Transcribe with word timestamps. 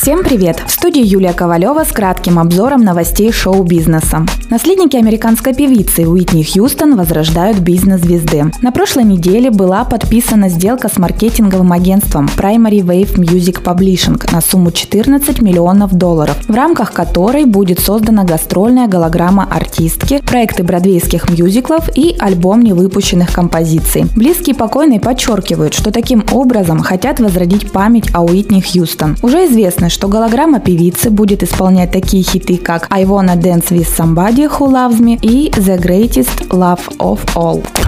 Всем 0.00 0.24
привет! 0.24 0.62
В 0.66 0.70
студии 0.70 1.04
Юлия 1.04 1.34
Ковалева 1.34 1.84
с 1.84 1.92
кратким 1.92 2.38
обзором 2.38 2.80
новостей 2.80 3.30
шоу-бизнеса. 3.30 4.24
Наследники 4.48 4.96
американской 4.96 5.54
певицы 5.54 6.08
Уитни 6.08 6.42
Хьюстон 6.42 6.96
возрождают 6.96 7.58
бизнес 7.58 8.00
звезды. 8.00 8.50
На 8.62 8.72
прошлой 8.72 9.04
неделе 9.04 9.50
была 9.50 9.84
подписана 9.84 10.48
сделка 10.48 10.88
с 10.88 10.96
маркетинговым 10.96 11.70
агентством 11.70 12.30
Primary 12.34 12.80
Wave 12.80 13.16
Music 13.16 13.62
Publishing 13.62 14.32
на 14.32 14.40
сумму 14.40 14.72
14 14.72 15.42
миллионов 15.42 15.92
долларов, 15.92 16.38
в 16.48 16.54
рамках 16.54 16.94
которой 16.94 17.44
будет 17.44 17.78
создана 17.78 18.24
гастрольная 18.24 18.88
голограмма 18.88 19.46
артистки, 19.50 20.22
проекты 20.24 20.62
бродвейских 20.62 21.28
мюзиклов 21.28 21.90
и 21.94 22.16
альбом 22.18 22.62
невыпущенных 22.62 23.34
композиций. 23.34 24.06
Близкие 24.16 24.56
покойной 24.56 24.98
подчеркивают, 24.98 25.74
что 25.74 25.92
таким 25.92 26.24
образом 26.32 26.80
хотят 26.80 27.20
возродить 27.20 27.70
память 27.70 28.08
о 28.14 28.24
Уитни 28.24 28.62
Хьюстон. 28.62 29.18
Уже 29.20 29.44
известно, 29.44 29.89
что 29.90 30.08
голограмма 30.08 30.60
певицы 30.60 31.10
будет 31.10 31.42
исполнять 31.42 31.90
такие 31.90 32.22
хиты, 32.22 32.56
как 32.56 32.86
I 32.90 33.04
Wanna 33.04 33.36
Dance 33.36 33.70
With 33.70 33.88
Somebody 33.94 34.48
Who 34.48 34.70
Loves 34.70 35.00
Me 35.00 35.18
и 35.20 35.50
The 35.50 35.78
Greatest 35.78 36.48
Love 36.48 36.96
of 36.98 37.20
All. 37.34 37.79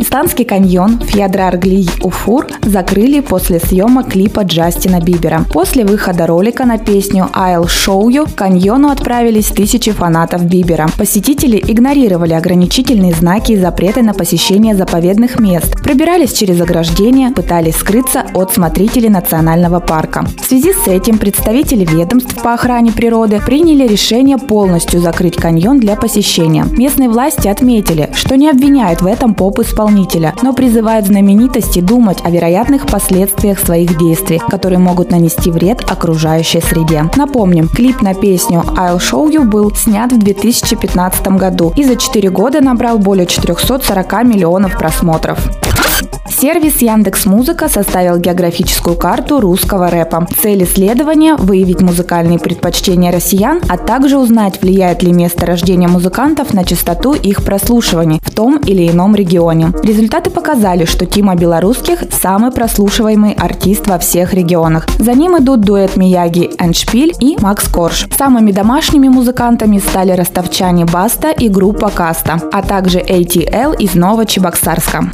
Истанский 0.00 0.46
каньон 0.46 0.98
Фьядраргли 0.98 1.84
Уфур 2.02 2.46
закрыли 2.62 3.20
после 3.20 3.60
съемок 3.60 4.08
клипа 4.08 4.40
Джастина 4.40 4.98
Бибера. 4.98 5.44
После 5.52 5.84
выхода 5.84 6.26
ролика 6.26 6.64
на 6.64 6.78
песню 6.78 7.28
I'll 7.34 7.66
Show 7.66 8.08
You 8.08 8.26
к 8.26 8.34
каньону 8.34 8.88
отправились 8.88 9.48
тысячи 9.48 9.90
фанатов 9.92 10.44
Бибера. 10.44 10.88
Посетители 10.96 11.62
игнорировали 11.62 12.32
ограничительные 12.32 13.12
знаки 13.12 13.52
и 13.52 13.58
запреты 13.58 14.00
на 14.00 14.14
посещение 14.14 14.74
заповедных 14.74 15.38
мест, 15.38 15.74
пробирались 15.82 16.32
через 16.32 16.58
ограждения, 16.62 17.30
пытались 17.30 17.76
скрыться 17.76 18.24
от 18.32 18.54
смотрителей 18.54 19.10
национального 19.10 19.80
парка. 19.80 20.24
В 20.40 20.46
связи 20.46 20.72
с 20.72 20.88
этим 20.88 21.18
представители 21.18 21.84
ведомств 21.84 22.42
по 22.42 22.54
охране 22.54 22.90
природы 22.90 23.38
приняли 23.44 23.86
решение 23.86 24.38
полностью 24.38 25.02
закрыть 25.02 25.36
каньон 25.36 25.78
для 25.78 25.94
посещения. 25.94 26.64
Местные 26.78 27.10
власти 27.10 27.48
отметили, 27.48 28.08
что 28.14 28.38
не 28.38 28.48
обвиняют 28.48 29.02
в 29.02 29.06
этом 29.06 29.34
поп-исполнителей 29.34 29.89
исполнителя, 29.90 30.34
но 30.42 30.52
призывает 30.52 31.06
знаменитости 31.06 31.80
думать 31.80 32.18
о 32.24 32.30
вероятных 32.30 32.86
последствиях 32.86 33.58
своих 33.58 33.98
действий, 33.98 34.40
которые 34.48 34.78
могут 34.78 35.10
нанести 35.10 35.50
вред 35.50 35.84
окружающей 35.90 36.60
среде. 36.60 37.04
Напомним, 37.16 37.68
клип 37.68 38.02
на 38.02 38.14
песню 38.14 38.62
I'll 38.76 38.98
Show 38.98 39.30
You 39.30 39.44
был 39.44 39.74
снят 39.74 40.12
в 40.12 40.18
2015 40.18 41.28
году 41.28 41.72
и 41.76 41.84
за 41.84 41.96
4 41.96 42.30
года 42.30 42.60
набрал 42.60 42.98
более 42.98 43.26
440 43.26 44.24
миллионов 44.24 44.78
просмотров. 44.78 45.38
Сервис 46.30 46.80
Яндекс 46.80 47.26
Музыка 47.26 47.68
составил 47.68 48.16
географическую 48.16 48.96
карту 48.96 49.40
русского 49.40 49.90
рэпа. 49.90 50.26
Цель 50.40 50.64
исследования– 50.64 51.34
выявить 51.38 51.82
музыкальные 51.82 52.38
предпочтения 52.38 53.12
россиян, 53.12 53.60
а 53.68 53.76
также 53.76 54.16
узнать, 54.16 54.62
влияет 54.62 55.02
ли 55.02 55.12
место 55.12 55.44
рождения 55.44 55.88
музыкантов 55.88 56.54
на 56.54 56.64
частоту 56.64 57.14
их 57.14 57.44
прослушиваний 57.44 58.20
в 58.24 58.30
том 58.30 58.58
или 58.58 58.88
ином 58.88 59.14
регионе. 59.14 59.72
Результаты 59.82 60.30
показали, 60.30 60.84
что 60.84 61.04
Тима 61.04 61.34
Белорусских– 61.34 62.04
самый 62.10 62.52
прослушиваемый 62.52 63.32
артист 63.32 63.88
во 63.88 63.98
всех 63.98 64.32
регионах. 64.32 64.86
За 64.98 65.12
ним 65.12 65.36
идут 65.36 65.62
дуэт 65.62 65.96
Мияги 65.96 66.50
Эншпиль 66.58 67.12
и 67.20 67.36
Макс 67.40 67.68
Корж. 67.68 68.06
Самыми 68.16 68.52
домашними 68.52 69.08
музыкантами 69.08 69.78
стали 69.78 70.12
ростовчане 70.12 70.84
Баста 70.84 71.30
и 71.32 71.48
группа 71.48 71.90
Каста, 71.90 72.40
а 72.52 72.62
также 72.62 73.00
ATL 73.00 73.76
из 73.76 73.94
Новочебоксарска. 73.94 75.10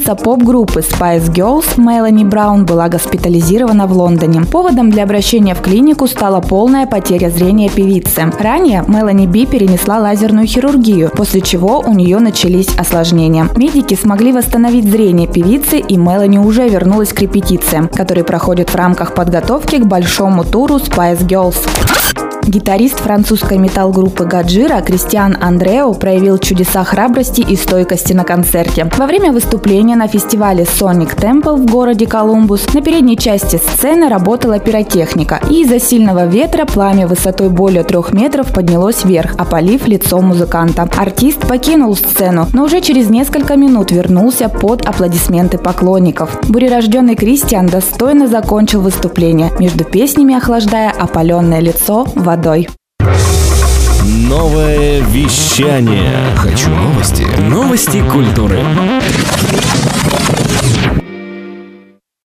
Участница 0.00 0.24
поп-группы 0.24 0.80
Spice 0.80 1.30
Girls 1.30 1.78
Мелани 1.78 2.24
Браун 2.24 2.64
была 2.64 2.88
госпитализирована 2.88 3.86
в 3.86 3.92
Лондоне. 3.92 4.40
Поводом 4.50 4.90
для 4.90 5.02
обращения 5.02 5.54
в 5.54 5.60
клинику 5.60 6.06
стала 6.06 6.40
полная 6.40 6.86
потеря 6.86 7.28
зрения 7.28 7.68
певицы. 7.68 8.32
Ранее 8.38 8.82
Мелани 8.88 9.26
Би 9.26 9.44
перенесла 9.44 9.98
лазерную 9.98 10.46
хирургию, 10.46 11.10
после 11.14 11.42
чего 11.42 11.80
у 11.80 11.92
нее 11.92 12.18
начались 12.18 12.74
осложнения. 12.78 13.46
Медики 13.56 13.94
смогли 13.94 14.32
восстановить 14.32 14.90
зрение 14.90 15.28
певицы, 15.28 15.78
и 15.78 15.98
Мелани 15.98 16.38
уже 16.38 16.66
вернулась 16.66 17.12
к 17.12 17.20
репетициям, 17.20 17.88
которые 17.88 18.24
проходят 18.24 18.70
в 18.70 18.74
рамках 18.74 19.14
подготовки 19.14 19.76
к 19.76 19.84
большому 19.84 20.44
туру 20.44 20.76
Spice 20.76 21.26
Girls. 21.26 22.19
Гитарист 22.46 22.98
французской 22.98 23.58
метал-группы 23.58 24.24
Гаджира 24.24 24.80
Кристиан 24.80 25.36
Андрео 25.40 25.92
проявил 25.94 26.38
чудеса 26.38 26.82
храбрости 26.82 27.42
и 27.42 27.54
стойкости 27.54 28.12
на 28.12 28.24
концерте. 28.24 28.90
Во 28.96 29.06
время 29.06 29.30
выступления 29.30 29.94
на 29.94 30.08
фестивале 30.08 30.64
Sonic 30.64 31.16
Temple 31.16 31.56
в 31.56 31.70
городе 31.70 32.06
Колумбус 32.06 32.72
на 32.74 32.80
передней 32.80 33.16
части 33.16 33.56
сцены 33.56 34.08
работала 34.08 34.58
пиротехника, 34.58 35.40
и 35.48 35.62
из-за 35.62 35.78
сильного 35.78 36.26
ветра 36.26 36.64
пламя 36.64 37.06
высотой 37.06 37.50
более 37.50 37.84
трех 37.84 38.12
метров 38.12 38.52
поднялось 38.52 39.04
вверх, 39.04 39.34
опалив 39.38 39.86
лицо 39.86 40.20
музыканта. 40.20 40.88
Артист 40.96 41.46
покинул 41.46 41.94
сцену, 41.94 42.48
но 42.52 42.64
уже 42.64 42.80
через 42.80 43.10
несколько 43.10 43.56
минут 43.56 43.92
вернулся 43.92 44.48
под 44.48 44.86
аплодисменты 44.86 45.58
поклонников. 45.58 46.36
Бурерожденный 46.48 47.14
Кристиан 47.14 47.66
достойно 47.66 48.26
закончил 48.26 48.80
выступление, 48.80 49.52
между 49.58 49.84
песнями 49.84 50.34
охлаждая 50.34 50.90
опаленное 50.90 51.60
лицо 51.60 52.06
водой 52.16 52.39
водой. 52.40 52.68
Новое 54.02 55.02
вещание. 55.02 56.34
Хочу 56.36 56.70
новости. 56.70 57.26
Новости 57.38 58.02
культуры. 58.10 58.64